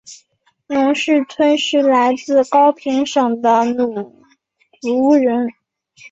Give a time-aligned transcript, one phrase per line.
[0.65, 4.19] 农氏春是来自高平省的侬
[4.81, 5.47] 族人。